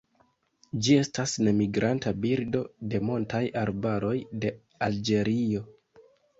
[0.87, 2.63] Ĝi estas nemigranta birdo
[2.95, 4.55] de montaj arbaroj de
[4.89, 5.67] Alĝerio.